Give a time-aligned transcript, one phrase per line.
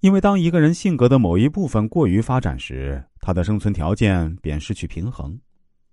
[0.00, 5.36] 因为当一个人性格的某一部分过于发展时，他的生存条件便失去平衡。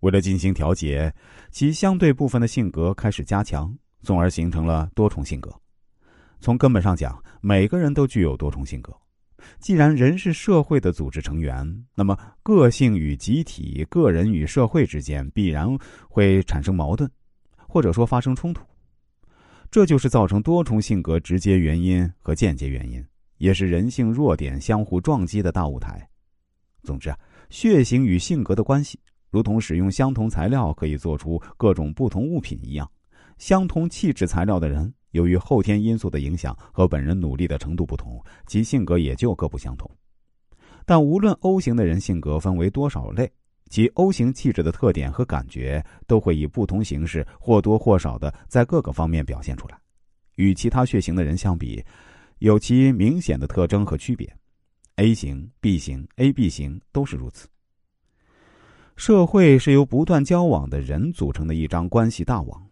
[0.00, 1.12] 为了进行调节，
[1.50, 5.50] 其相对部分的性格开始加强，从而形成了多重性格。
[6.40, 8.94] 从根本上讲，每个人都具有多重性格。
[9.58, 15.66] 既然人是社会的组织成员，那么个性与集体、个人与社会之间必然
[16.10, 17.10] 会产生矛盾，
[17.66, 18.62] 或者说发生冲突。
[19.70, 23.02] 这就是造成多重性格直接原因和间接原因，
[23.38, 26.08] 也是人性弱点相互撞击的大舞台。
[26.82, 27.18] 总之啊，
[27.50, 28.98] 血型与性格的关系，
[29.30, 32.90] 如同使用相同材料可以做出各种不同物品一样，
[33.38, 34.92] 相同气质材料的人。
[35.12, 39.90] 由于后天因素的影响和本人努力的程度不同，其性格也就各不相同。
[40.84, 43.30] 但无论 O 型的人性格分为多少类，
[43.70, 49.78] 其 O 型气质的特点和感觉都会以不同形式或多或少的在各个方面表现出来。
[50.34, 51.82] 与其他血型的人相比，
[52.38, 54.30] 有其明显的特征和区别。
[54.96, 57.48] A 型、B 型、AB 型都是如此。
[58.96, 62.66] 社会是由不断交往的人组成的一张关系大网。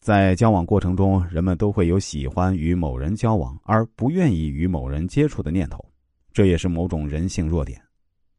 [0.00, 5.84] 在交往过程中，人们都会有喜欢与某人交往而不愿意与某人接触的念头，
[6.32, 7.80] 这也是某种人性弱点。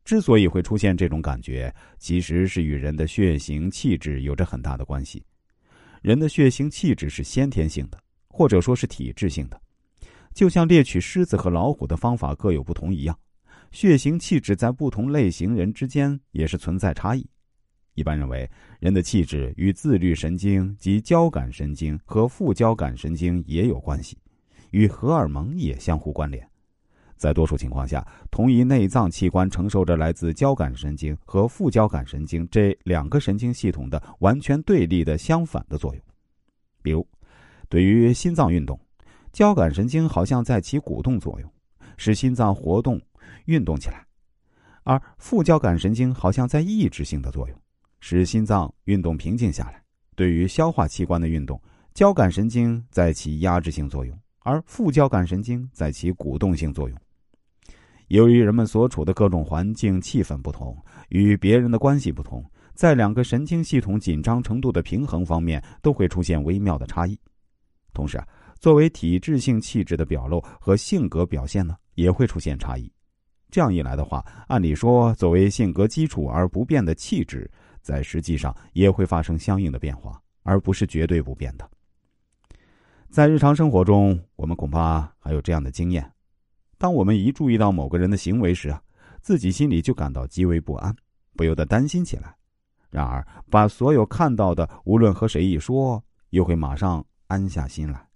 [0.06, 5.24] 之所以会出现这种感觉，其实是与人的血型气质有着很大的关系。
[6.02, 9.62] 人的血型气质是先天性的，或者说是体质性的，
[10.40, 13.20] 就像猎取狮子和老虎的方法各有不同一样，
[13.74, 17.30] 血型气质在不同类型人之间也是存在差异。
[17.96, 24.18] 一般认为，人的气质与自律神经及交感神经和副交感神经也有关系，
[24.72, 26.50] 与荷尔蒙也相互关联。
[27.18, 36.02] 在多数情况下，同一内脏器官承受着来自交感神经和副交感神经这两个神经系统的完全对立的相反的作用。
[36.82, 37.06] 比如，
[37.68, 38.80] 对于心脏运动，
[39.32, 41.52] 交感神经好像在起鼓动作用，
[41.98, 43.02] 使心脏活动、
[43.46, 43.98] 运动起来；
[44.84, 47.62] 而副交感神经好像在抑制性的作用。
[48.02, 49.84] 使心脏运动平静下来。
[50.16, 51.62] 对于消化器官的运动，
[51.94, 56.98] 交感神经在起压制性作用，而副交感神经在起鼓动性作用。
[58.08, 60.76] 由于人们所处的各种环境气氛不同，
[61.10, 62.42] 与别人的关系不同，
[62.74, 67.20] 在两个神经系统紧张程度的平衡方面都会出现微妙的差异。
[67.94, 68.26] 同时啊，
[68.60, 72.92] 作为体质性气质的表露和性格表现呢，也会出现差异。
[73.50, 77.50] 这样一来的话，按理说，作为性格基础而不变的气质。
[77.82, 81.68] 在实际上也会发生相应的变化，而不是绝对不变的。
[83.10, 86.08] 在日常生活中，我们恐怕还有这样的经验：
[86.78, 88.80] 当我们一注意到某个人的行为时啊，
[89.22, 90.94] 自己心里就感到极为不安，
[91.36, 92.36] 不由得担心起来。
[92.90, 98.09] 然而，把所有看到的无论和谁一说，又会马上安下心来。